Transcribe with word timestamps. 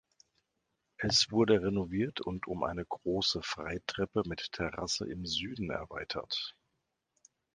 Es 0.97 1.29
wurde 1.29 1.61
renoviert 1.61 2.21
und 2.21 2.47
um 2.47 2.63
eine 2.63 2.83
große 2.83 3.43
Freitreppe 3.43 4.23
mit 4.25 4.51
Terrasse 4.51 5.05
im 5.07 5.27
Süden 5.27 5.69
erweitert. 5.69 6.55